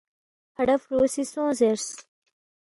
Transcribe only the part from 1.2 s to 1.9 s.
سونگ زیرس